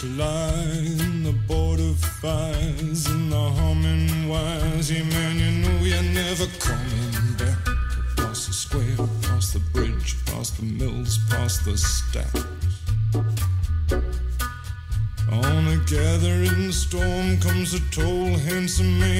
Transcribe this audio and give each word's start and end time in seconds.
to 0.00 0.06
line 0.06 1.22
the 1.24 1.34
border 1.46 1.92
fires 2.22 3.06
and 3.06 3.30
the 3.30 3.36
humming 3.36 4.28
wires. 4.30 4.90
Yeah, 4.90 5.02
man, 5.02 5.38
you 5.38 5.50
know 5.60 5.84
you're 5.84 6.02
never 6.14 6.46
coming 6.58 7.36
back. 7.36 7.58
Across 8.12 8.46
the 8.46 8.52
square, 8.54 8.94
across 8.94 9.52
the 9.52 9.58
bridge, 9.74 10.16
past 10.24 10.56
the 10.56 10.64
mills, 10.64 11.18
past 11.28 11.66
the 11.66 11.76
stacks. 11.76 12.44
On 15.30 15.68
a 15.68 15.76
gathering 15.84 16.72
storm 16.72 17.38
comes 17.38 17.74
a 17.74 17.80
tall, 17.90 18.38
handsome 18.48 19.00
man. 19.00 19.19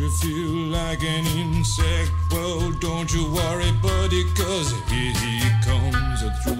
You 0.00 0.08
feel 0.08 0.54
like 0.72 1.02
an 1.02 1.26
insect. 1.26 2.10
Well, 2.32 2.72
don't 2.80 3.12
you 3.12 3.30
worry, 3.30 3.70
buddy, 3.82 4.24
cause 4.32 4.72
here 4.88 5.12
he 5.12 5.42
comes 5.62 6.22
through. 6.42 6.59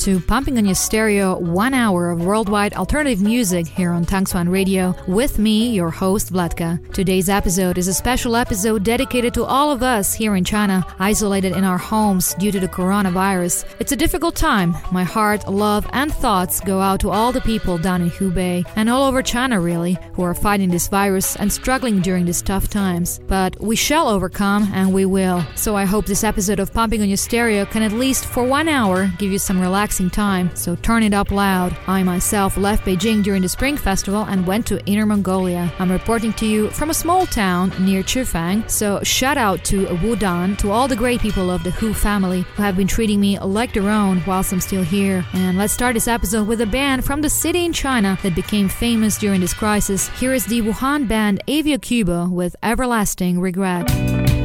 to 0.00 0.18
Pumping 0.18 0.56
on 0.56 0.64
Your 0.64 0.74
Stereo, 0.74 1.38
one 1.38 1.74
hour 1.74 2.10
of 2.10 2.24
worldwide 2.24 2.72
alternative 2.72 3.20
music 3.20 3.66
here 3.66 3.90
on 3.90 4.06
Tangsuan 4.06 4.50
Radio 4.50 4.94
with 5.06 5.38
me, 5.38 5.74
your 5.74 5.90
host 5.90 6.32
Vlatka. 6.32 6.80
Today's 6.94 7.28
episode 7.28 7.76
is 7.76 7.86
a 7.86 7.92
special 7.92 8.34
episode 8.34 8.82
dedicated 8.82 9.34
to 9.34 9.44
all 9.44 9.70
of 9.70 9.82
us 9.82 10.14
here 10.14 10.36
in 10.36 10.44
China, 10.44 10.86
isolated 10.98 11.52
in 11.52 11.64
our 11.64 11.76
homes 11.76 12.32
due 12.36 12.50
to 12.50 12.58
the 12.58 12.66
coronavirus. 12.66 13.66
It's 13.78 13.92
a 13.92 13.96
difficult 13.96 14.36
time. 14.36 14.74
My 14.90 15.04
heart, 15.04 15.46
love, 15.46 15.86
and 15.92 16.10
thoughts 16.10 16.60
go 16.60 16.80
out 16.80 17.00
to 17.00 17.10
all 17.10 17.30
the 17.30 17.42
people 17.42 17.76
down 17.76 18.00
in 18.00 18.08
Hubei 18.08 18.66
and 18.76 18.88
all 18.88 19.06
over 19.06 19.22
China, 19.22 19.60
really, 19.60 19.98
who 20.14 20.22
are 20.22 20.34
fighting 20.34 20.70
this 20.70 20.88
virus 20.88 21.36
and 21.36 21.52
struggling 21.52 22.00
during 22.00 22.24
these 22.24 22.40
tough 22.40 22.68
times. 22.68 23.20
But 23.28 23.60
we 23.60 23.76
shall 23.76 24.08
overcome, 24.08 24.70
and 24.72 24.94
we 24.94 25.04
will. 25.04 25.44
So 25.56 25.76
I 25.76 25.84
hope 25.84 26.06
this 26.06 26.24
episode 26.24 26.58
of 26.58 26.72
Pumping 26.72 27.02
on 27.02 27.08
Your 27.08 27.18
Stereo 27.18 27.66
can 27.66 27.82
at 27.82 27.92
least 27.92 28.24
for 28.24 28.44
one 28.44 28.66
hour 28.66 29.12
give 29.18 29.30
you 29.30 29.38
some 29.38 29.60
relaxing 29.90 30.10
time, 30.10 30.54
so 30.54 30.76
turn 30.76 31.02
it 31.02 31.12
up 31.12 31.32
loud. 31.32 31.76
I 31.88 32.04
myself 32.04 32.56
left 32.56 32.84
Beijing 32.86 33.24
during 33.24 33.42
the 33.42 33.48
Spring 33.48 33.76
Festival 33.76 34.22
and 34.22 34.46
went 34.46 34.64
to 34.68 34.78
Inner 34.86 35.04
Mongolia. 35.04 35.72
I'm 35.80 35.90
reporting 35.90 36.32
to 36.34 36.46
you 36.46 36.70
from 36.70 36.90
a 36.90 36.94
small 36.94 37.26
town 37.26 37.72
near 37.80 38.04
Chifeng, 38.04 38.70
so 38.70 39.02
shout 39.02 39.36
out 39.36 39.64
to 39.64 39.86
Wudan, 40.02 40.56
to 40.58 40.70
all 40.70 40.86
the 40.86 40.94
great 40.94 41.20
people 41.20 41.50
of 41.50 41.64
the 41.64 41.72
Hu 41.72 41.92
family 41.92 42.42
who 42.54 42.62
have 42.62 42.76
been 42.76 42.86
treating 42.86 43.20
me 43.20 43.36
like 43.40 43.72
their 43.72 43.90
own 43.90 44.22
whilst 44.28 44.52
I'm 44.52 44.60
still 44.60 44.84
here. 44.84 45.24
And 45.32 45.58
let's 45.58 45.72
start 45.72 45.94
this 45.94 46.06
episode 46.06 46.46
with 46.46 46.60
a 46.60 46.66
band 46.66 47.04
from 47.04 47.20
the 47.20 47.30
city 47.30 47.64
in 47.64 47.72
China 47.72 48.16
that 48.22 48.36
became 48.36 48.68
famous 48.68 49.18
during 49.18 49.40
this 49.40 49.54
crisis. 49.54 50.08
Here 50.20 50.32
is 50.32 50.46
the 50.46 50.62
Wuhan 50.62 51.08
band 51.08 51.42
AV 51.48 51.66
OKUBO 51.80 52.30
with 52.30 52.54
Everlasting 52.62 53.40
Regret. 53.40 54.39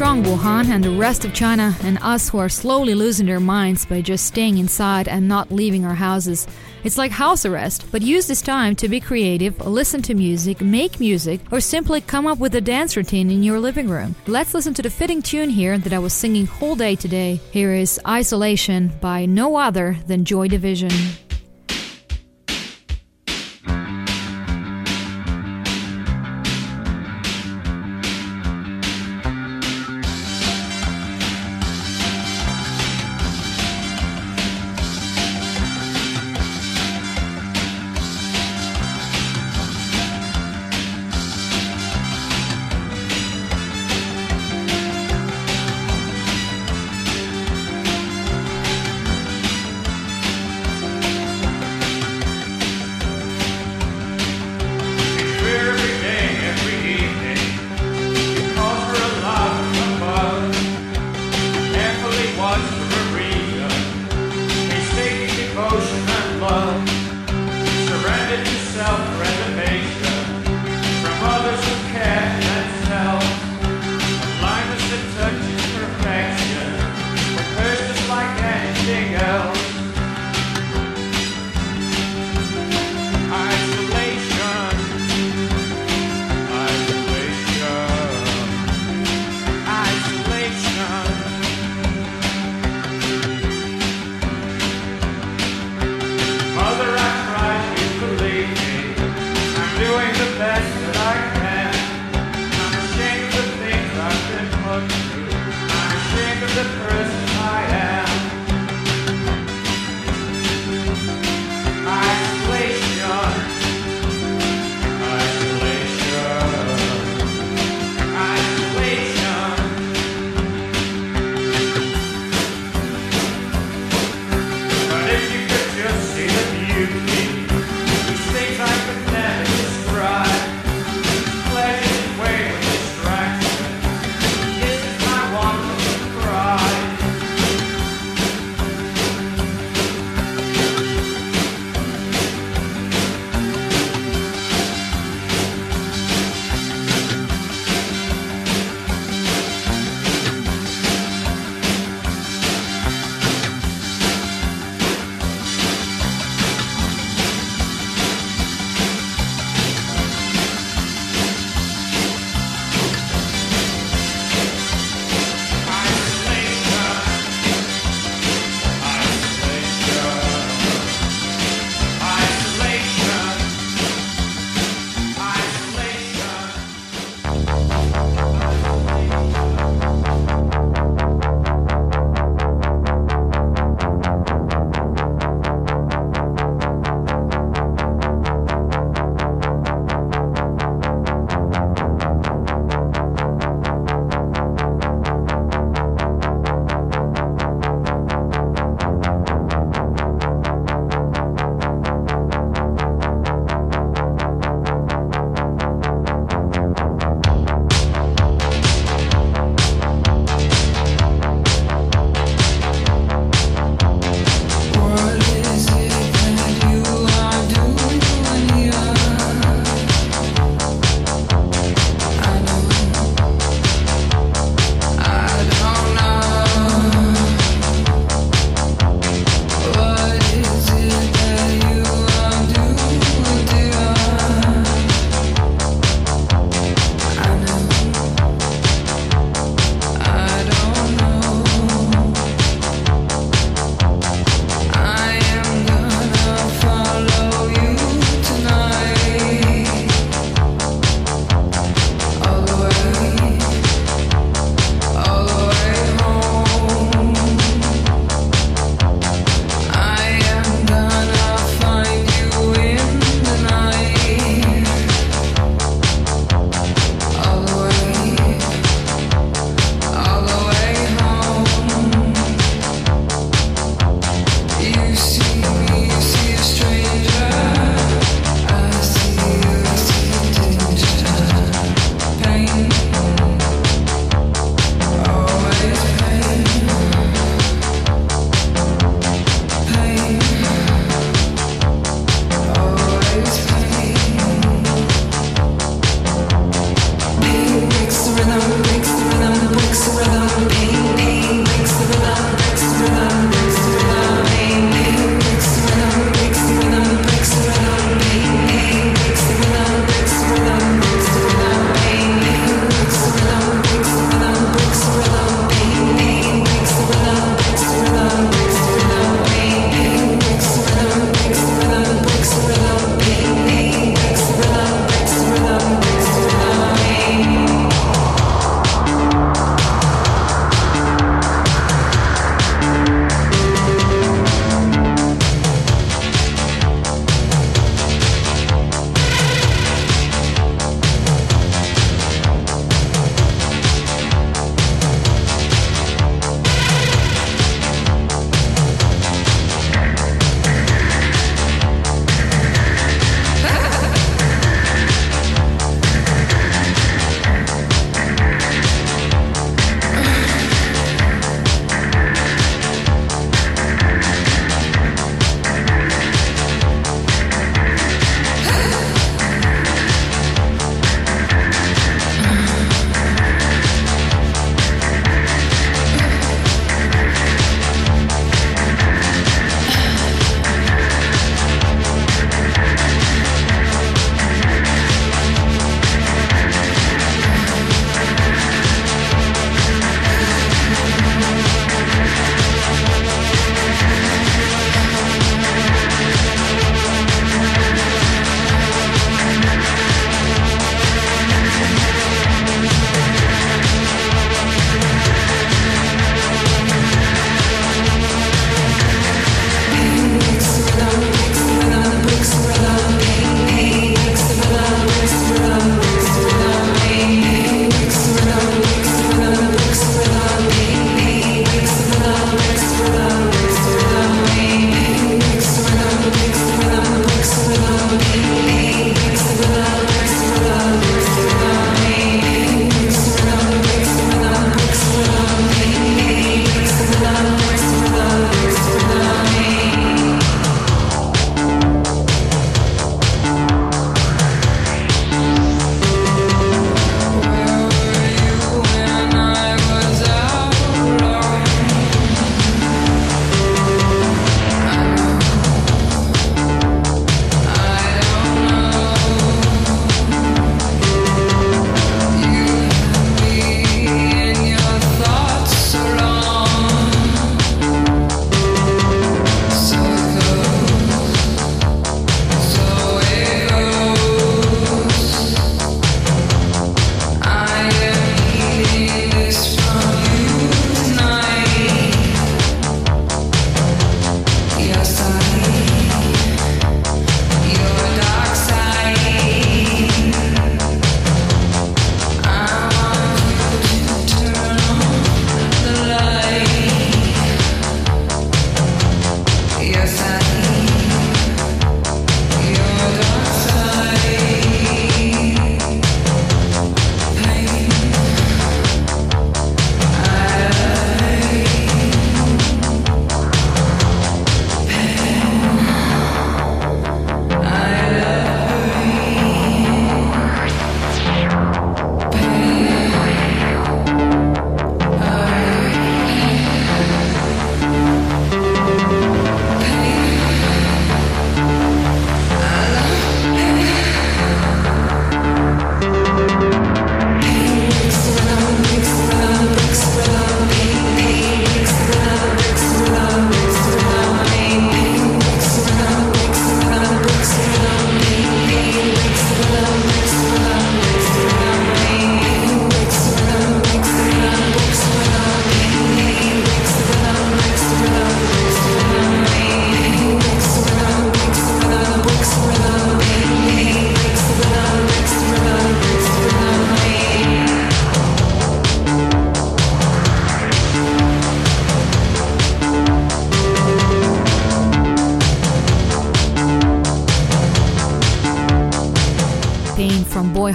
Strong, 0.00 0.22
Wuhan, 0.22 0.70
and 0.70 0.82
the 0.82 0.90
rest 0.90 1.26
of 1.26 1.34
China, 1.34 1.76
and 1.82 1.98
us 2.00 2.30
who 2.30 2.38
are 2.38 2.48
slowly 2.48 2.94
losing 2.94 3.26
their 3.26 3.38
minds 3.38 3.84
by 3.84 4.00
just 4.00 4.24
staying 4.24 4.56
inside 4.56 5.06
and 5.06 5.28
not 5.28 5.52
leaving 5.52 5.84
our 5.84 5.94
houses. 5.94 6.46
It's 6.84 6.96
like 6.96 7.10
house 7.10 7.44
arrest, 7.44 7.84
but 7.92 8.00
use 8.00 8.26
this 8.26 8.40
time 8.40 8.74
to 8.76 8.88
be 8.88 8.98
creative, 8.98 9.60
listen 9.66 10.00
to 10.04 10.14
music, 10.14 10.62
make 10.62 11.00
music, 11.00 11.40
or 11.52 11.60
simply 11.60 12.00
come 12.00 12.26
up 12.26 12.38
with 12.38 12.54
a 12.54 12.62
dance 12.62 12.96
routine 12.96 13.30
in 13.30 13.42
your 13.42 13.60
living 13.60 13.90
room. 13.90 14.14
Let's 14.26 14.54
listen 14.54 14.72
to 14.72 14.82
the 14.82 14.88
fitting 14.88 15.20
tune 15.20 15.50
here 15.50 15.76
that 15.76 15.92
I 15.92 15.98
was 15.98 16.14
singing 16.14 16.46
whole 16.46 16.76
day 16.76 16.96
today. 16.96 17.38
Here 17.50 17.74
is 17.74 18.00
Isolation 18.08 18.92
by 19.02 19.26
no 19.26 19.56
other 19.56 19.98
than 20.06 20.24
Joy 20.24 20.48
Division. 20.48 20.92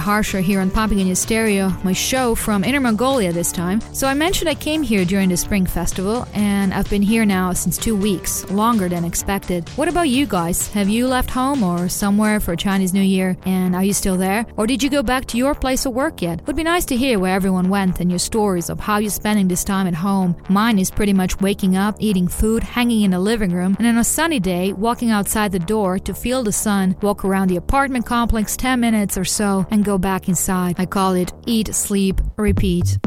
Harsher 0.06 0.40
here 0.40 0.60
on 0.60 0.70
Pumping 0.70 1.00
on 1.00 1.08
Your 1.08 1.16
Stereo, 1.16 1.68
my 1.82 1.92
show 1.92 2.36
from 2.36 2.62
Inner 2.62 2.78
Mongolia 2.78 3.32
this 3.32 3.50
time. 3.50 3.80
So 3.92 4.06
I 4.06 4.14
mentioned 4.14 4.48
I 4.48 4.54
came 4.54 4.84
here 4.84 5.04
during 5.04 5.30
the 5.30 5.36
Spring 5.36 5.66
Festival, 5.66 6.28
and 6.32 6.72
I've 6.72 6.88
been 6.88 7.02
here 7.02 7.26
now 7.26 7.52
since 7.52 7.76
two 7.76 7.96
weeks, 7.96 8.48
longer 8.48 8.88
than 8.88 9.04
expected. 9.04 9.68
What 9.70 9.88
about 9.88 10.08
you 10.08 10.24
guys? 10.24 10.68
Have 10.74 10.88
you 10.88 11.08
left 11.08 11.28
home 11.30 11.64
or 11.64 11.88
somewhere 11.88 12.38
for 12.38 12.54
Chinese 12.54 12.94
New 12.94 13.02
Year, 13.02 13.36
and 13.46 13.74
are 13.74 13.82
you 13.82 13.92
still 13.92 14.16
there? 14.16 14.46
Or 14.56 14.68
did 14.68 14.80
you 14.80 14.90
go 14.90 15.02
back 15.02 15.24
to 15.26 15.38
your 15.38 15.56
place 15.56 15.86
of 15.86 15.94
work 15.94 16.22
yet? 16.22 16.46
Would 16.46 16.54
be 16.54 16.62
nice 16.62 16.84
to 16.84 16.96
hear 16.96 17.18
where 17.18 17.34
everyone 17.34 17.68
went 17.68 17.98
and 17.98 18.08
your 18.08 18.20
stories 18.20 18.70
of 18.70 18.78
how 18.78 18.98
you're 18.98 19.10
spending 19.10 19.48
this 19.48 19.64
time 19.64 19.88
at 19.88 19.94
home. 19.94 20.36
Mine 20.48 20.78
is 20.78 20.88
pretty 20.88 21.14
much 21.14 21.40
waking 21.40 21.76
up, 21.76 21.96
eating 21.98 22.28
food, 22.28 22.62
hanging 22.62 23.02
in 23.02 23.10
the 23.10 23.18
living 23.18 23.50
room, 23.50 23.74
and 23.80 23.88
on 23.88 23.98
a 23.98 24.04
sunny 24.04 24.38
day, 24.38 24.72
walking 24.72 25.10
outside 25.10 25.50
the 25.50 25.58
door 25.58 25.98
to 25.98 26.14
feel 26.14 26.44
the 26.44 26.52
sun, 26.52 26.94
walk 27.02 27.24
around 27.24 27.48
the 27.48 27.56
apartment 27.56 28.06
complex 28.06 28.56
10 28.56 28.78
minutes 28.78 29.18
or 29.18 29.24
so, 29.24 29.66
and 29.72 29.84
go 29.84 29.95
back 29.98 30.28
inside. 30.28 30.76
I 30.78 30.86
call 30.86 31.14
it 31.14 31.32
eat, 31.46 31.74
sleep, 31.74 32.20
repeat. 32.36 32.98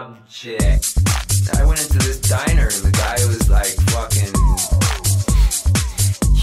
subject. 0.00 0.96
I 1.58 1.64
went 1.64 1.80
into 1.82 1.98
this 1.98 2.20
diner 2.20 2.68
and 2.72 2.82
the 2.88 2.92
guy 2.92 3.16
was 3.26 3.50
like, 3.50 3.74
fucking, 3.92 4.32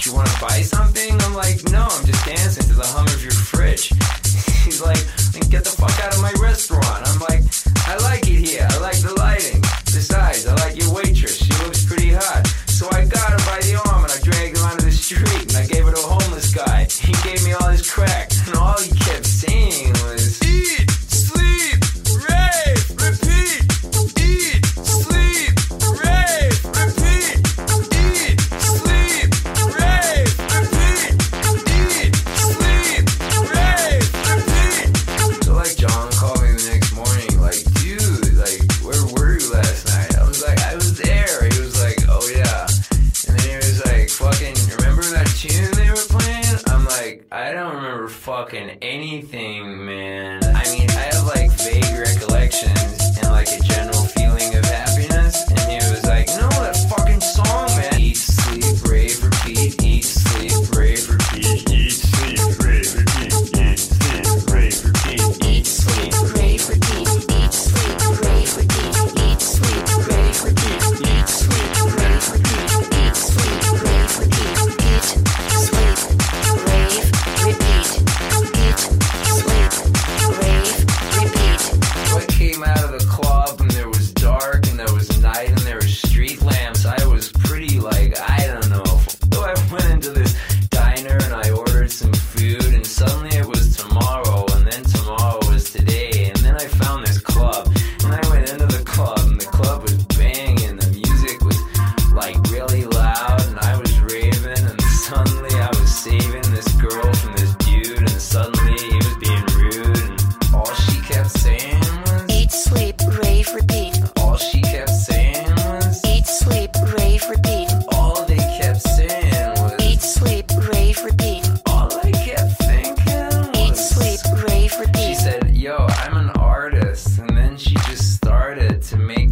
you 0.03 0.13
wanna 0.13 0.37
buy 0.39 0.61
something? 0.61 1.09
I'm 1.21 1.33
like, 1.33 1.63
no, 1.71 1.87
I'm 1.89 2.05
just 2.05 2.23
dancing 2.25 2.67
to 2.69 2.75
the 2.75 2.85
hum 2.85 3.07
of 3.07 3.23
your 3.23 3.33
fridge. 3.33 3.89
He's 4.63 4.81
like, 4.81 5.01
get 5.49 5.63
the 5.63 5.73
fuck 5.73 5.97
out 6.05 6.13
of 6.13 6.21
my 6.21 6.33
restaurant. 6.39 7.01
I'm 7.07 7.19
like, 7.21 7.43
I 7.87 7.97
like 8.03 8.26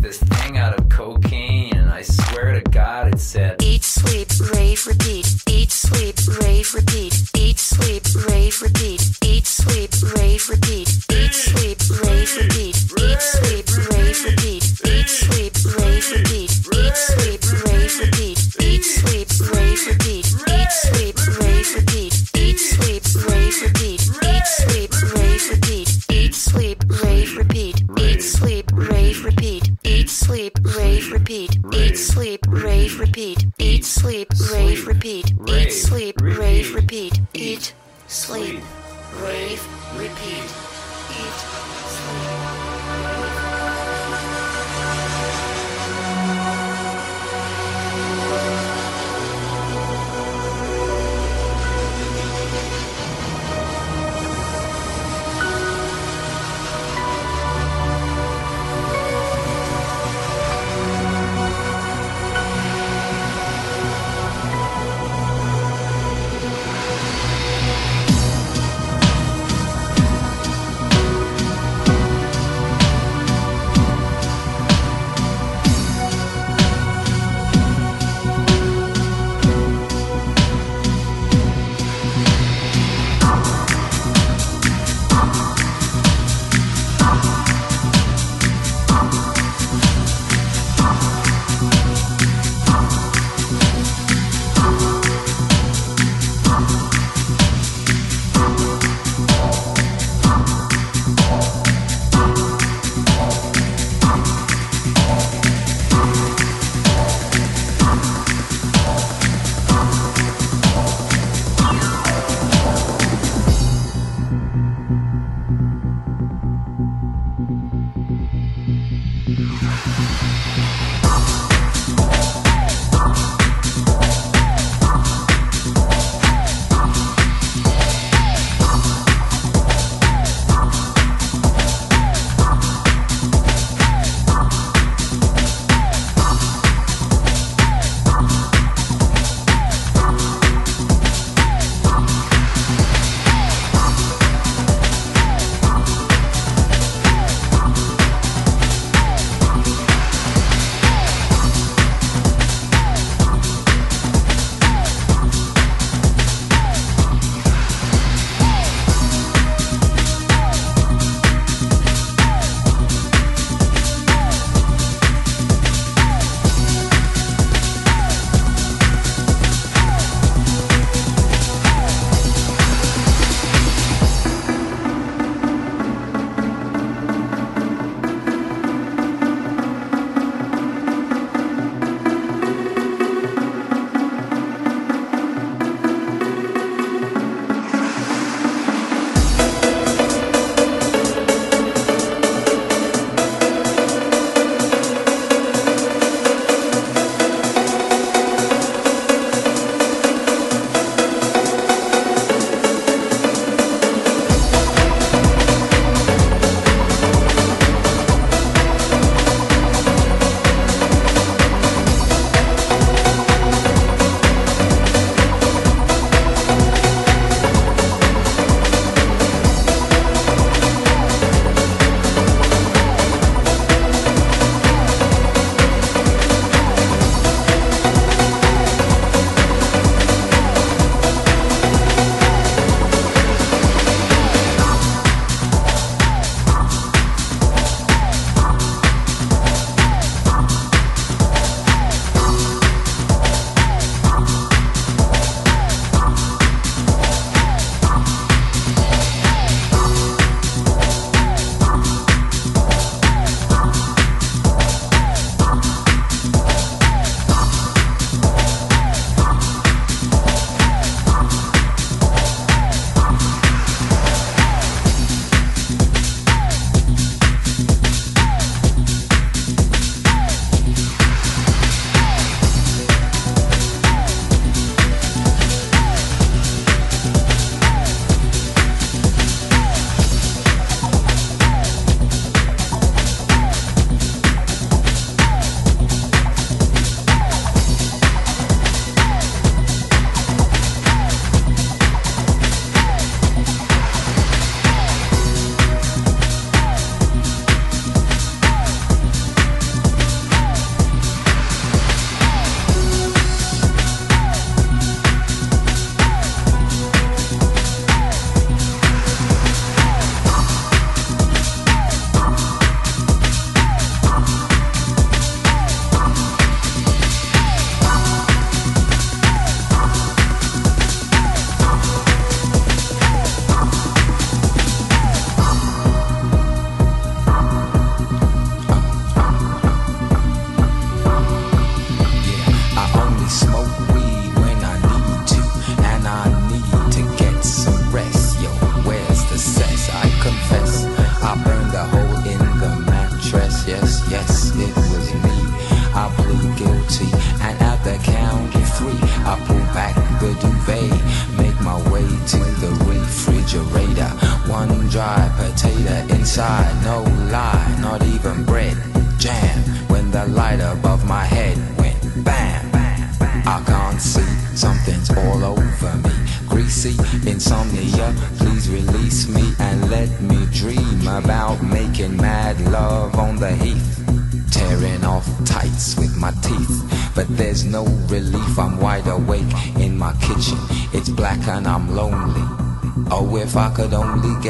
this 0.05 0.19
thing 0.19 0.55
out 0.57 0.77
of 0.77 0.87
cocaine, 0.87 1.75
and 1.75 1.89
I 1.89 2.03
swear 2.03 2.53
to 2.53 2.61
God 2.69 3.11
it 3.11 3.19
said, 3.19 3.59
Eat, 3.63 3.83
sleep, 3.83 4.29
rave, 4.53 4.85
repeat. 4.85 5.25
Eat, 5.49 5.71
sleep, 5.71 6.15
rave, 6.41 6.71
repeat. 6.75 7.14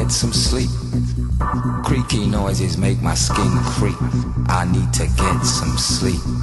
Get 0.05 0.11
some 0.11 0.33
sleep. 0.33 0.69
Creaky 1.83 2.27
noises 2.27 2.77
make 2.77 3.01
my 3.01 3.15
skin 3.15 3.49
creep. 3.73 3.97
I 4.47 4.69
need 4.71 4.93
to 4.93 5.07
get 5.07 5.41
some 5.41 5.75
sleep. 5.79 6.34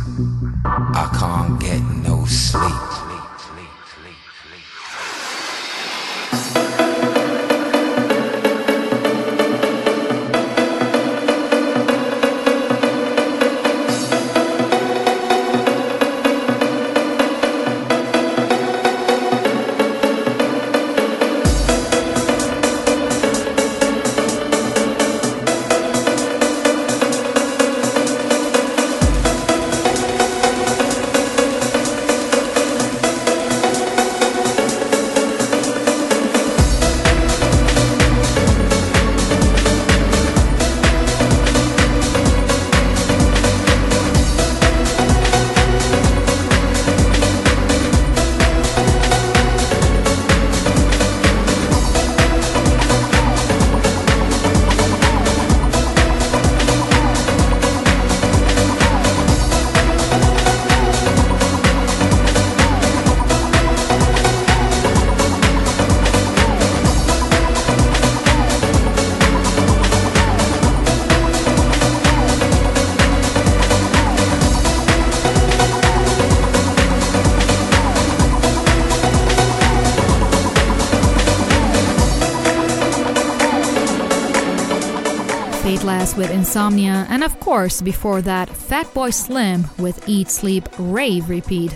With 86.14 86.30
Insomnia, 86.30 87.06
and 87.08 87.24
of 87.24 87.40
course, 87.40 87.80
before 87.80 88.20
that, 88.22 88.50
Fatboy 88.50 89.14
Slim 89.14 89.64
with 89.78 90.06
Eat, 90.06 90.30
Sleep, 90.30 90.68
Rave, 90.78 91.30
Repeat. 91.30 91.72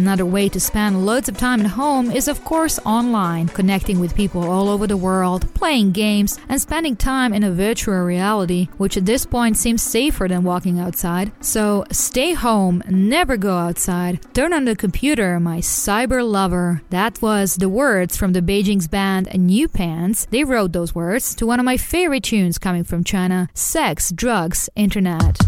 Another 0.00 0.24
way 0.24 0.48
to 0.48 0.58
spend 0.58 1.04
loads 1.04 1.28
of 1.28 1.36
time 1.36 1.60
at 1.60 1.72
home 1.72 2.10
is, 2.10 2.26
of 2.26 2.42
course, 2.42 2.78
online, 2.86 3.48
connecting 3.48 4.00
with 4.00 4.14
people 4.14 4.50
all 4.50 4.70
over 4.70 4.86
the 4.86 4.96
world, 4.96 5.52
playing 5.52 5.92
games, 5.92 6.38
and 6.48 6.58
spending 6.58 6.96
time 6.96 7.34
in 7.34 7.44
a 7.44 7.52
virtual 7.52 8.00
reality, 8.00 8.68
which 8.78 8.96
at 8.96 9.04
this 9.04 9.26
point 9.26 9.58
seems 9.58 9.82
safer 9.82 10.26
than 10.26 10.42
walking 10.42 10.80
outside. 10.80 11.32
So 11.42 11.84
stay 11.92 12.32
home, 12.32 12.82
never 12.88 13.36
go 13.36 13.58
outside, 13.58 14.20
turn 14.32 14.54
on 14.54 14.64
the 14.64 14.74
computer, 14.74 15.38
my 15.38 15.58
cyber 15.58 16.26
lover. 16.26 16.80
That 16.88 17.20
was 17.20 17.56
the 17.56 17.68
words 17.68 18.16
from 18.16 18.32
the 18.32 18.40
Beijing's 18.40 18.88
band 18.88 19.28
New 19.34 19.68
Pants. 19.68 20.26
They 20.30 20.44
wrote 20.44 20.72
those 20.72 20.94
words 20.94 21.34
to 21.34 21.46
one 21.46 21.60
of 21.60 21.66
my 21.66 21.76
favorite 21.76 22.22
tunes 22.22 22.56
coming 22.56 22.84
from 22.84 23.04
China 23.04 23.50
Sex, 23.52 24.10
Drugs, 24.12 24.70
Internet. 24.74 25.40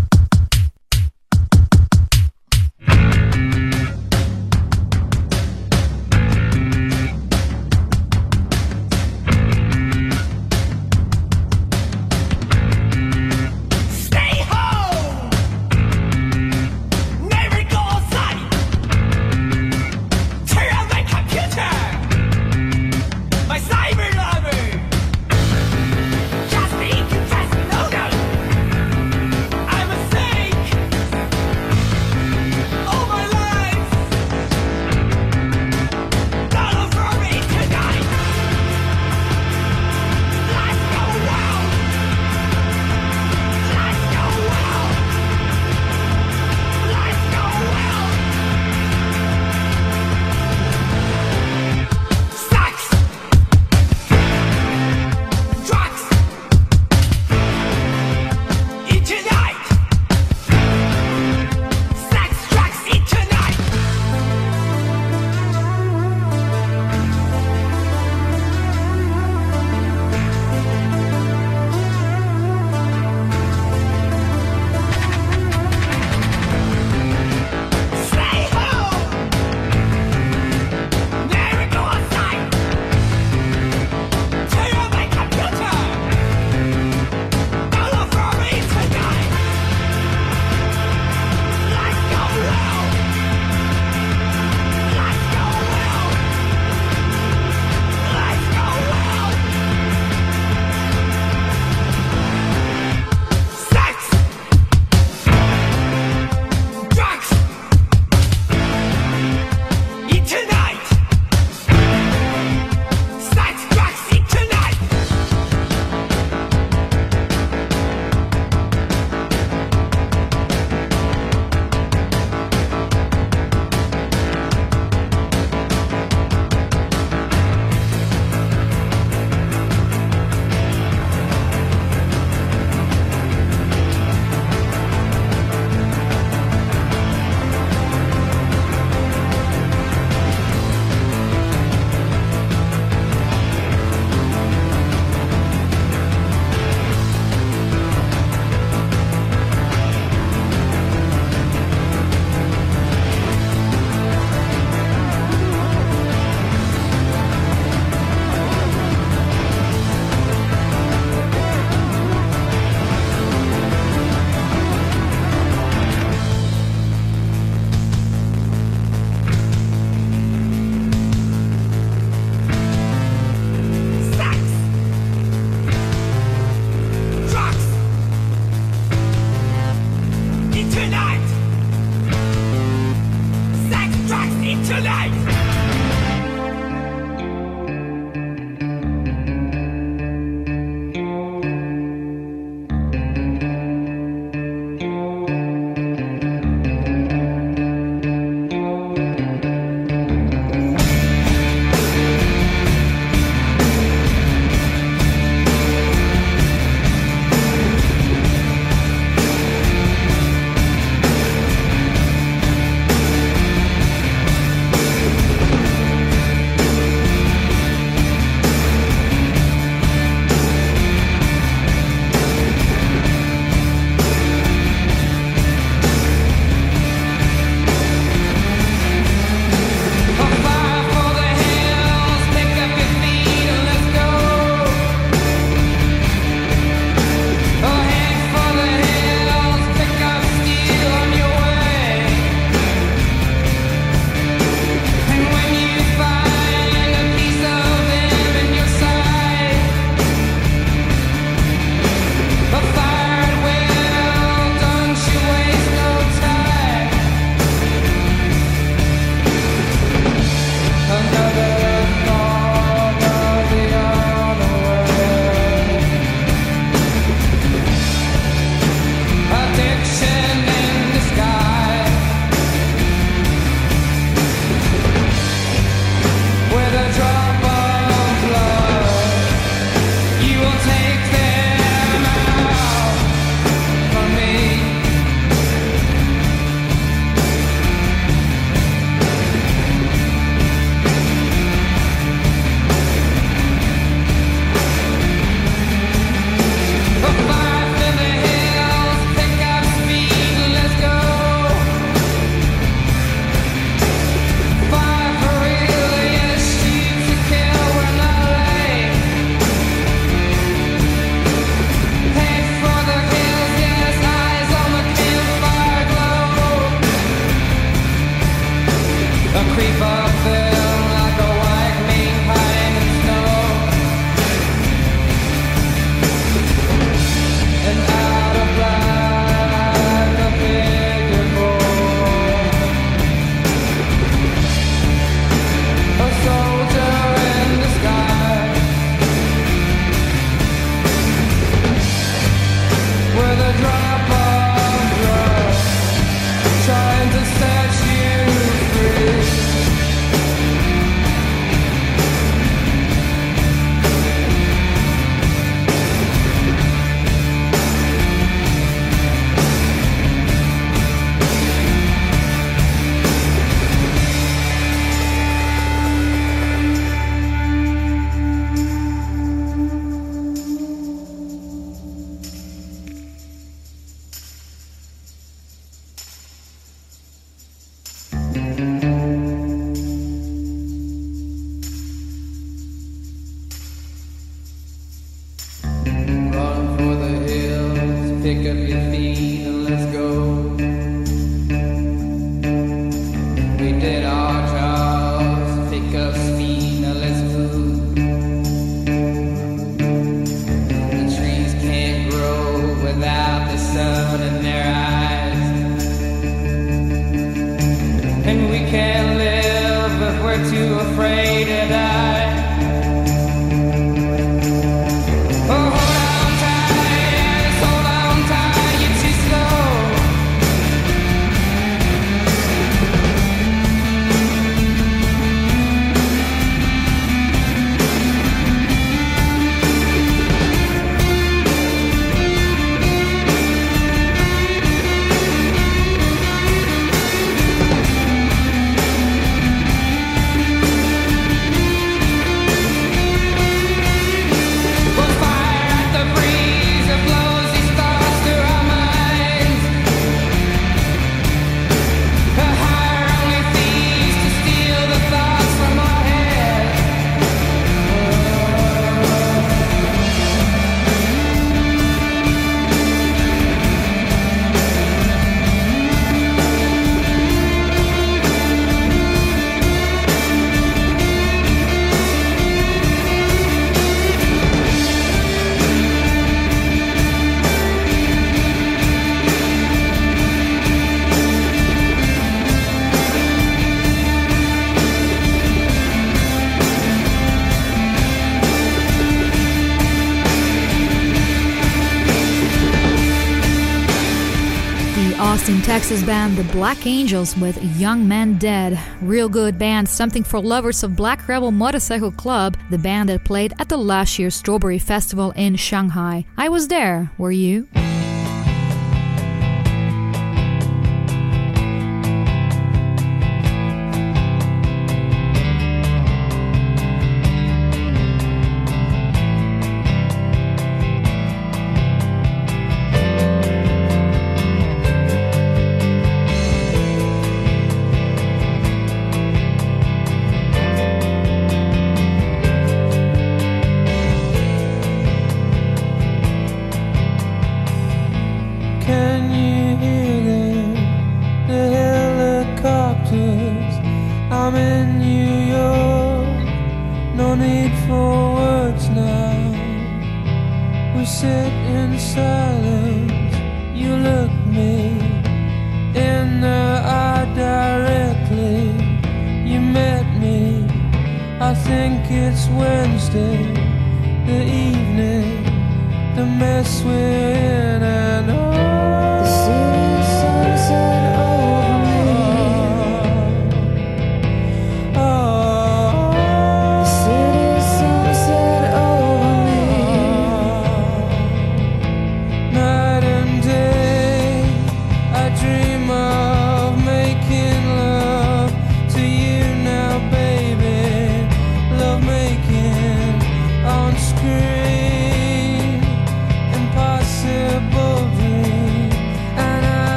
Texas 495.72 496.02
band 496.02 496.36
The 496.36 496.44
Black 496.52 496.86
Angels 496.86 497.34
with 497.38 497.56
Young 497.78 498.06
Man 498.06 498.36
Dead. 498.36 498.78
Real 499.00 499.26
good 499.26 499.58
band, 499.58 499.88
something 499.88 500.22
for 500.22 500.38
lovers 500.38 500.82
of 500.82 500.94
Black 500.94 501.26
Rebel 501.26 501.50
Motorcycle 501.50 502.12
Club, 502.12 502.58
the 502.68 502.76
band 502.76 503.08
that 503.08 503.24
played 503.24 503.54
at 503.58 503.70
the 503.70 503.78
last 503.78 504.18
year's 504.18 504.34
Strawberry 504.34 504.78
Festival 504.78 505.30
in 505.30 505.56
Shanghai. 505.56 506.26
I 506.36 506.50
was 506.50 506.68
there, 506.68 507.10
were 507.16 507.32
you? 507.32 507.68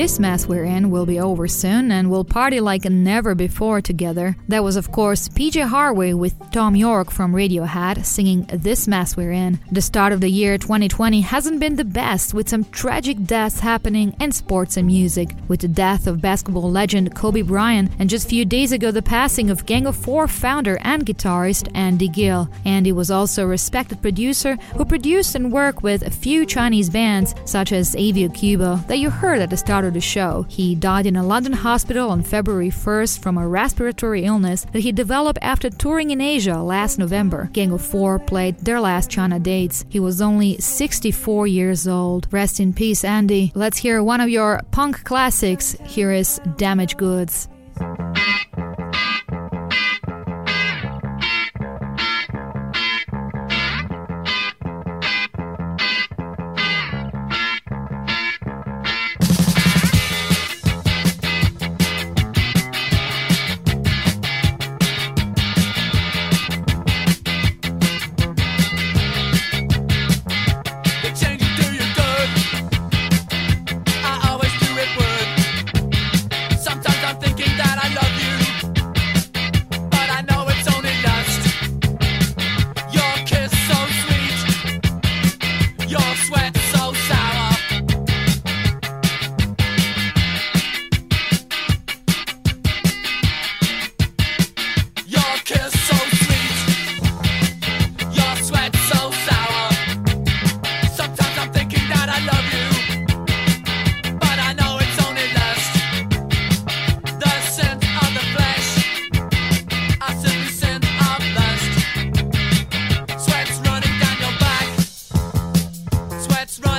This 0.00 0.18
mess 0.18 0.46
we're 0.46 0.64
in 0.64 0.90
will 0.90 1.04
be 1.04 1.20
over 1.20 1.46
soon 1.46 1.92
and 1.92 2.10
we'll 2.10 2.24
party 2.24 2.58
like 2.58 2.86
never 2.86 3.34
before 3.34 3.82
together. 3.82 4.34
That 4.48 4.64
was, 4.64 4.76
of 4.76 4.90
course, 4.90 5.28
PJ 5.28 5.68
Harvey 5.68 6.14
with 6.14 6.32
Thom 6.52 6.74
Yorke 6.74 7.10
from 7.10 7.34
Radiohead 7.34 8.06
singing 8.06 8.46
This 8.50 8.88
Mess 8.88 9.14
We're 9.14 9.32
In. 9.32 9.60
The 9.70 9.82
start 9.82 10.14
of 10.14 10.22
the 10.22 10.30
year 10.30 10.56
2020 10.56 11.20
hasn't 11.20 11.60
been 11.60 11.76
the 11.76 11.84
best, 11.84 12.32
with 12.32 12.48
some 12.48 12.64
tragic 12.64 13.24
deaths 13.24 13.60
happening 13.60 14.16
in 14.18 14.32
sports 14.32 14.78
and 14.78 14.86
music. 14.86 15.34
With 15.48 15.60
the 15.60 15.68
death 15.68 16.06
of 16.06 16.22
basketball 16.22 16.70
legend 16.70 17.14
Kobe 17.14 17.42
Bryant, 17.42 17.92
and 17.98 18.08
just 18.08 18.24
a 18.24 18.30
few 18.30 18.46
days 18.46 18.72
ago, 18.72 18.90
the 18.90 19.02
passing 19.02 19.50
of 19.50 19.66
Gang 19.66 19.86
of 19.86 19.96
Four 19.96 20.28
founder 20.28 20.78
and 20.80 21.04
guitarist 21.04 21.68
Andy 21.74 22.08
Gill. 22.08 22.48
Andy 22.64 22.92
was 22.92 23.10
also 23.10 23.44
a 23.44 23.48
respected 23.48 24.00
producer 24.00 24.56
who 24.78 24.86
produced 24.86 25.34
and 25.34 25.52
worked 25.52 25.82
with 25.82 26.00
a 26.00 26.10
few 26.10 26.46
Chinese 26.46 26.88
bands, 26.88 27.34
such 27.44 27.70
as 27.70 27.94
AV 27.94 28.30
OKUBO, 28.30 28.86
that 28.86 28.98
you 28.98 29.10
heard 29.10 29.40
at 29.40 29.50
the 29.50 29.58
start 29.58 29.84
of 29.84 29.89
the 29.90 30.00
show. 30.00 30.46
He 30.48 30.74
died 30.74 31.06
in 31.06 31.16
a 31.16 31.22
London 31.22 31.52
hospital 31.52 32.10
on 32.10 32.22
February 32.22 32.70
1st 32.70 33.20
from 33.22 33.36
a 33.36 33.48
respiratory 33.48 34.24
illness 34.24 34.66
that 34.72 34.80
he 34.80 34.92
developed 34.92 35.38
after 35.42 35.70
touring 35.70 36.10
in 36.10 36.20
Asia 36.20 36.58
last 36.58 36.98
November. 36.98 37.50
Gang 37.52 37.72
of 37.72 37.82
Four 37.82 38.18
played 38.18 38.58
their 38.58 38.80
last 38.80 39.10
China 39.10 39.38
dates. 39.38 39.84
He 39.88 40.00
was 40.00 40.20
only 40.20 40.58
64 40.58 41.46
years 41.46 41.88
old. 41.88 42.28
Rest 42.30 42.60
in 42.60 42.72
peace, 42.72 43.04
Andy. 43.04 43.52
Let's 43.54 43.78
hear 43.78 44.02
one 44.02 44.20
of 44.20 44.28
your 44.28 44.60
punk 44.70 45.04
classics. 45.04 45.76
Here 45.84 46.12
is 46.12 46.40
Damage 46.56 46.96
Goods. 46.96 47.48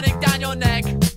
Running 0.01 0.19
down 0.19 0.41
your 0.41 0.55
neck. 0.55 1.10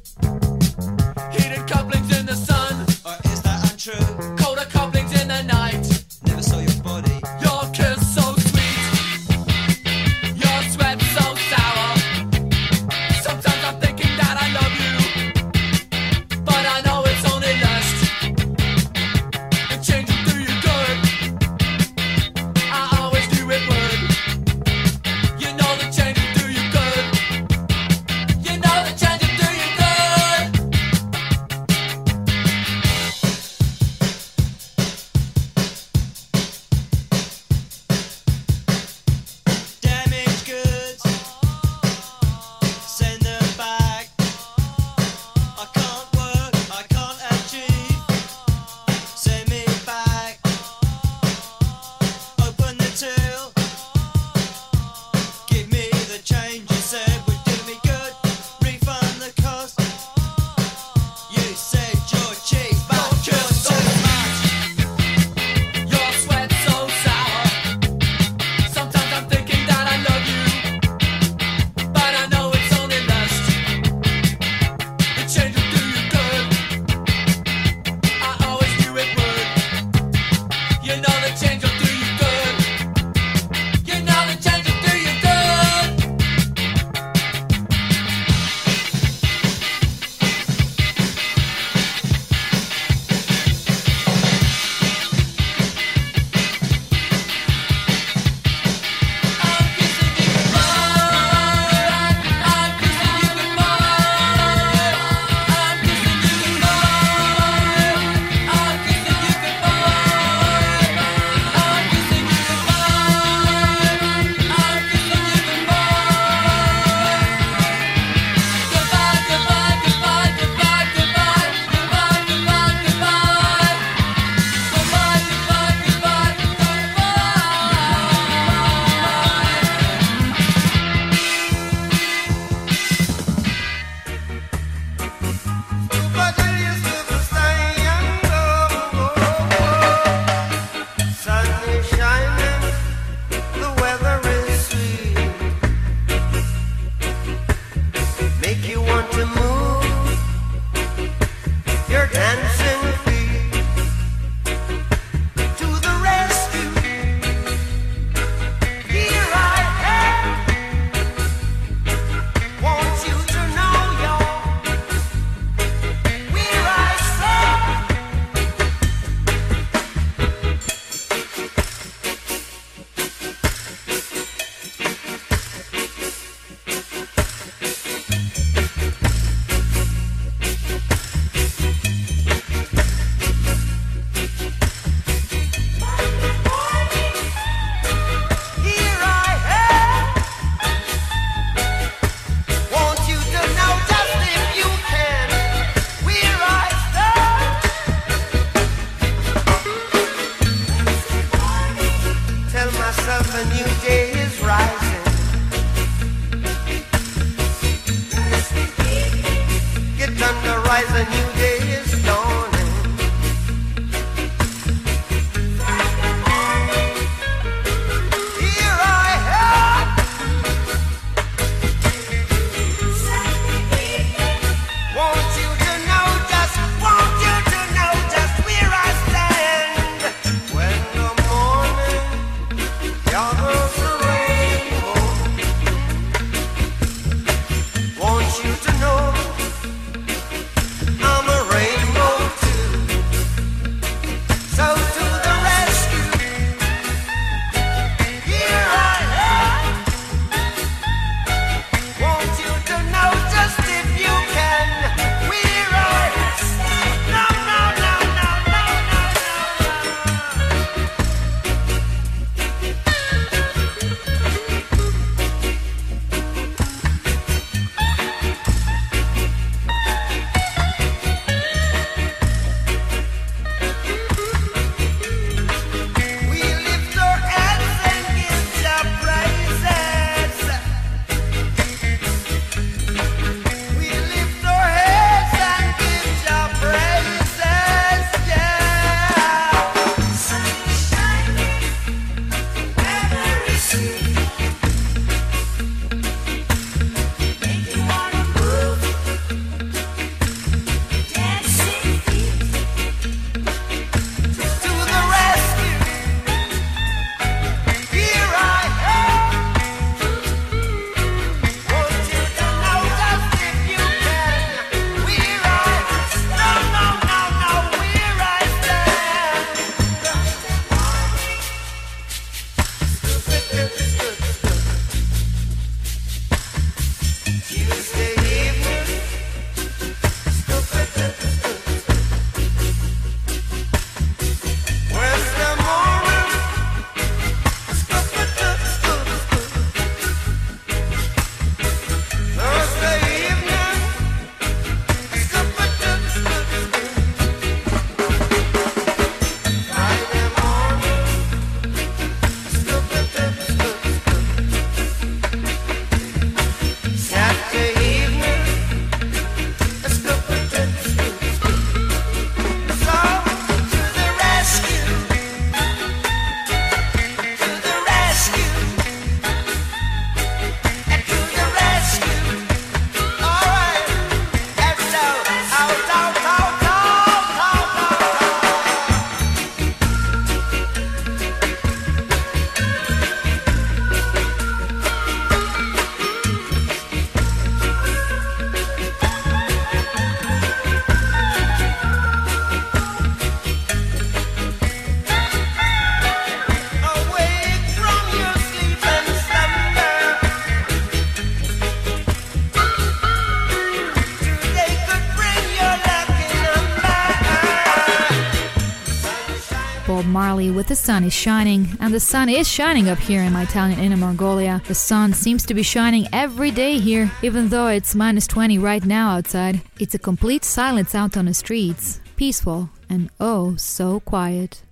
Bob 409.95 410.07
Marley 410.07 410.51
with 410.51 410.67
The 410.67 410.75
Sun 410.75 411.05
is 411.05 411.13
Shining. 411.13 411.69
And 411.79 411.95
the 411.95 412.01
sun 412.01 412.29
is 412.29 412.49
shining 412.49 412.89
up 412.89 412.99
here 412.99 413.23
in 413.23 413.33
my 413.33 413.45
town 413.45 413.71
in 413.71 413.79
Inner 413.79 413.97
Mongolia. 413.97 414.61
The 414.67 414.75
sun 414.75 415.13
seems 415.13 415.47
to 415.47 415.55
be 415.55 415.63
shining 415.63 416.09
every 416.13 416.51
day 416.51 416.81
here, 416.81 417.13
even 417.23 417.49
though 417.49 417.69
it's 417.69 417.95
minus 417.95 418.27
20 418.27 418.59
right 418.59 418.85
now 418.85 419.17
outside. 419.17 419.63
It's 419.79 419.95
a 419.95 420.01
complete 420.01 420.45
silence 420.45 420.97
out 420.97 421.17
on 421.17 421.27
the 421.27 421.35
streets, 421.35 422.01
peaceful 422.17 422.71
and 422.91 423.09
oh 423.21 423.55
so 423.55 424.01
quiet. 424.01 424.65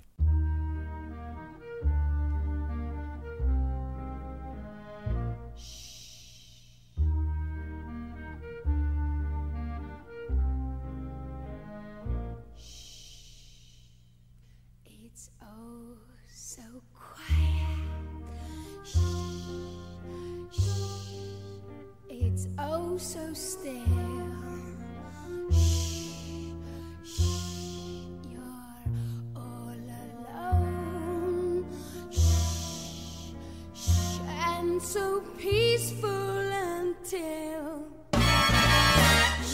so 34.83 35.21
peaceful 35.39 36.09
until 36.11 37.87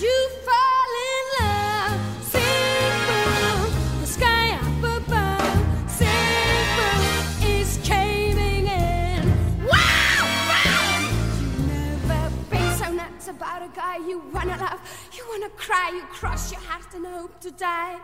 you 0.00 0.28
fall 0.46 0.90
in 1.12 1.24
love. 1.40 2.00
Simple, 2.24 3.60
the 4.00 4.06
sky 4.06 4.52
up 4.52 5.02
above. 5.02 5.90
Simple 5.90 7.02
is 7.46 7.78
caving 7.84 8.66
in. 8.66 9.22
Wow, 9.66 10.24
wow! 10.50 11.10
You 11.40 11.66
never 11.66 12.30
been 12.50 12.78
so 12.78 12.90
nuts 12.90 13.28
about 13.28 13.62
a 13.62 13.68
guy 13.76 13.98
you 13.98 14.22
wanna 14.32 14.56
love. 14.56 14.80
You 15.12 15.24
wanna 15.30 15.50
cry, 15.50 15.90
you 15.94 16.02
cross 16.04 16.50
your 16.50 16.62
heart 16.62 16.94
and 16.94 17.06
hope 17.06 17.38
to 17.40 17.50
die 17.50 17.98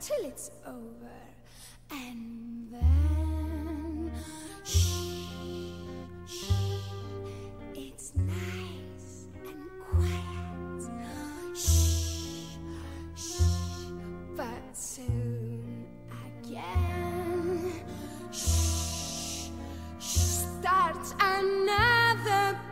till 0.00 0.24
it's 0.26 0.50
over 0.66 1.10
and 1.90 2.68
then. 2.70 2.95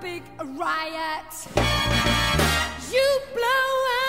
big 0.04 0.22
riot. 0.58 1.32
You 2.92 3.20
blow 3.32 3.66
up. 3.98 4.03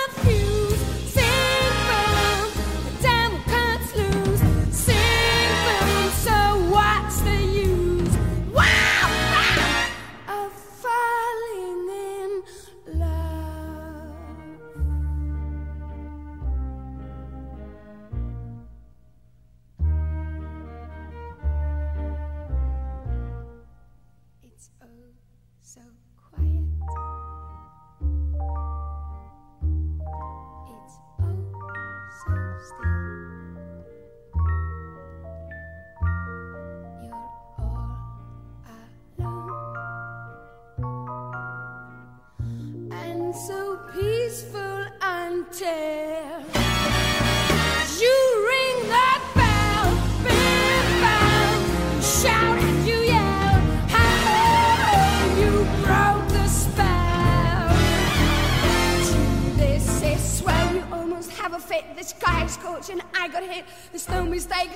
coach 62.75 62.89
and 62.89 63.01
I 63.13 63.27
got 63.29 63.43
hit. 63.43 63.65
There's 63.91 64.09
no 64.09 64.25
mistake. 64.25 64.69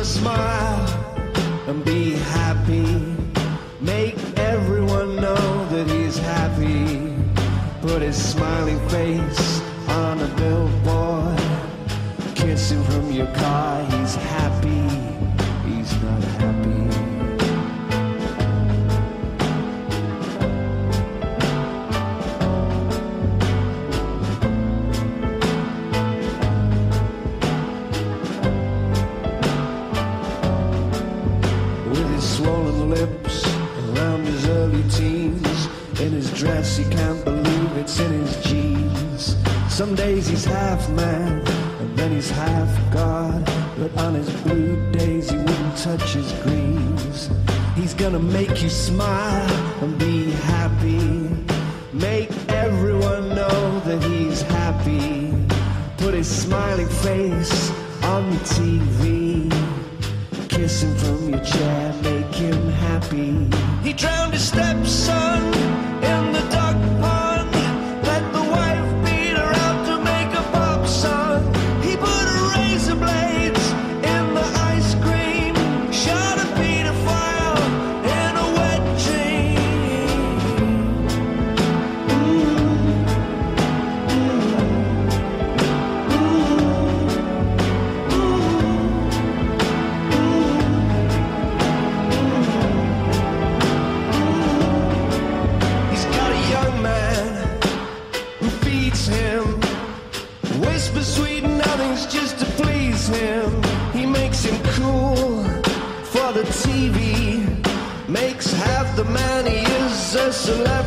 Smile 0.05 0.84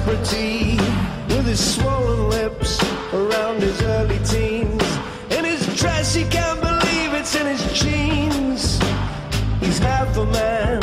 celebrity. 0.09 0.77
With 1.29 1.47
his 1.47 1.75
swollen 1.75 2.31
lips 2.31 2.83
around 3.13 3.63
his 3.63 3.81
early 3.83 4.19
teens. 4.25 4.83
In 5.31 5.45
his 5.45 5.67
dress, 5.77 6.15
he 6.15 6.25
can't 6.25 6.61
believe 6.61 7.13
it's 7.15 7.35
in 7.35 7.47
his 7.47 7.63
jeans. 7.73 8.79
He's 9.61 9.79
half 9.79 10.17
a 10.17 10.27
man 10.27 10.83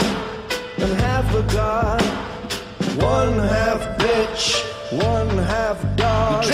and 0.78 0.93
half 1.01 1.34
a 1.34 1.41
god. 1.53 2.01
One 3.01 3.39
half 3.39 3.82
bitch, 3.97 4.63
one 4.91 5.38
half 5.38 5.82
dog. 5.95 6.45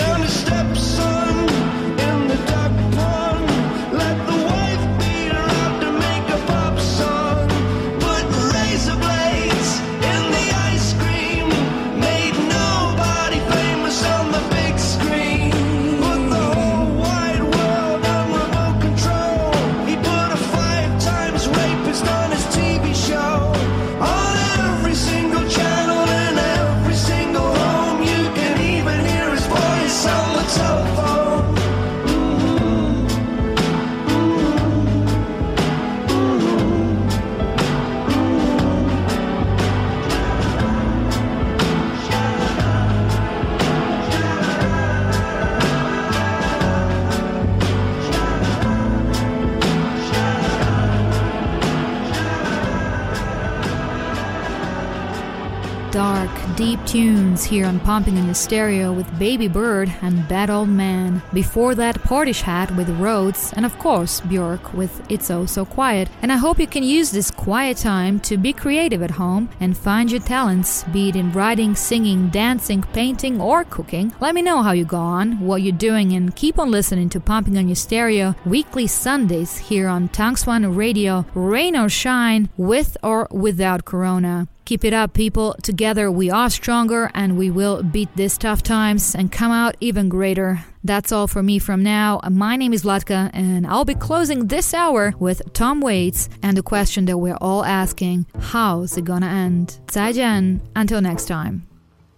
Deep 56.62 56.86
tunes 56.86 57.42
here 57.42 57.66
on 57.66 57.80
Pumping 57.80 58.16
in 58.16 58.28
the 58.28 58.34
Stereo 58.36 58.92
with 58.92 59.08
Babybird 59.18 59.92
and 60.00 60.28
Bad 60.28 60.48
Old 60.48 60.68
Man. 60.68 61.20
Before 61.32 61.74
that, 61.74 61.96
Portishead 62.02 62.76
with 62.76 62.88
Roads, 63.00 63.52
and 63.56 63.66
of 63.66 63.76
course, 63.80 64.20
Björk 64.20 64.72
with 64.72 65.04
It's 65.10 65.28
Oh 65.28 65.44
So 65.44 65.64
Quiet. 65.64 66.08
And 66.22 66.30
I 66.30 66.36
hope 66.36 66.60
you 66.60 66.68
can 66.68 66.84
use 66.84 67.10
this 67.10 67.32
quiet 67.32 67.78
time 67.78 68.20
to 68.20 68.36
be 68.36 68.52
creative 68.52 69.02
at 69.02 69.10
home 69.10 69.50
and 69.58 69.76
find 69.76 70.08
your 70.08 70.20
talents, 70.20 70.84
be 70.84 71.08
it 71.08 71.16
in 71.16 71.32
writing, 71.32 71.74
singing, 71.74 72.28
dancing, 72.28 72.84
painting, 72.92 73.40
or 73.40 73.64
cooking. 73.64 74.14
Let 74.20 74.36
me 74.36 74.40
know 74.40 74.62
how 74.62 74.70
you 74.70 74.84
go 74.84 75.00
on, 75.00 75.40
what 75.40 75.62
you're 75.62 75.72
doing, 75.72 76.12
and 76.12 76.36
keep 76.36 76.60
on 76.60 76.70
listening 76.70 77.08
to 77.08 77.18
Pumping 77.18 77.58
on 77.58 77.66
Your 77.66 77.74
Stereo 77.74 78.36
weekly 78.46 78.86
Sundays 78.86 79.58
here 79.58 79.88
on 79.88 80.10
Tangsuan 80.10 80.76
Radio, 80.76 81.26
rain 81.34 81.74
or 81.74 81.88
shine, 81.88 82.50
with 82.56 82.96
or 83.02 83.26
without 83.32 83.84
Corona. 83.84 84.46
Keep 84.72 84.86
it 84.86 84.94
up, 84.94 85.12
people. 85.12 85.54
Together 85.62 86.10
we 86.10 86.30
are 86.30 86.48
stronger 86.48 87.10
and 87.12 87.36
we 87.36 87.50
will 87.50 87.82
beat 87.82 88.08
these 88.16 88.38
tough 88.38 88.62
times 88.62 89.14
and 89.14 89.30
come 89.30 89.52
out 89.52 89.76
even 89.80 90.08
greater. 90.08 90.64
That's 90.82 91.12
all 91.12 91.26
for 91.28 91.42
me 91.42 91.58
from 91.58 91.82
now. 91.82 92.22
My 92.30 92.56
name 92.56 92.72
is 92.72 92.82
Vlatka, 92.82 93.28
and 93.34 93.66
I'll 93.66 93.84
be 93.84 93.94
closing 93.94 94.46
this 94.46 94.72
hour 94.72 95.12
with 95.18 95.52
Tom 95.52 95.82
Waits 95.82 96.30
and 96.42 96.56
the 96.56 96.62
question 96.62 97.04
that 97.04 97.18
we're 97.18 97.36
all 97.38 97.66
asking 97.66 98.24
how's 98.40 98.96
it 98.96 99.04
gonna 99.04 99.26
end? 99.26 99.78
Zaijian, 99.88 100.62
until 100.74 101.02
next 101.02 101.26
time. 101.26 101.66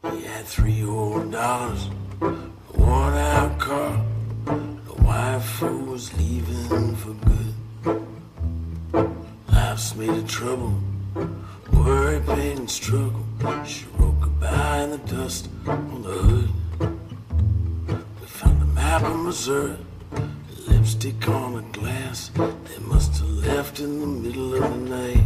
Had 0.04 0.44
three 0.44 0.84
old 0.84 1.34
out 1.34 1.90
car, 3.58 4.00
the 4.44 5.02
wife 5.02 5.58
who 5.58 5.86
was 5.90 6.16
leaving 6.16 6.94
for 6.94 7.14
good. 7.26 7.52
Life's 9.48 9.96
made 9.96 10.10
of 10.10 10.28
trouble. 10.28 10.78
Worry, 11.74 12.20
pain, 12.20 12.58
and 12.58 12.70
struggle. 12.70 13.24
She 13.66 13.86
wrote 13.98 14.20
goodbye 14.20 14.82
in 14.84 14.90
the 14.90 14.98
dust 14.98 15.48
on 15.66 16.02
the 16.02 16.10
hood. 16.10 16.50
We 18.20 18.26
found 18.26 18.62
a 18.62 18.66
map 18.66 19.02
of 19.02 19.16
Missouri, 19.18 19.76
lipstick 20.68 21.28
on 21.28 21.58
a 21.58 21.62
glass. 21.72 22.30
They 22.34 22.78
must 22.80 23.18
have 23.18 23.28
left 23.28 23.80
in 23.80 24.00
the 24.00 24.06
middle 24.06 24.54
of 24.54 24.62
the 24.62 24.76
night. 24.96 25.24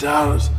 dollars. 0.00 0.49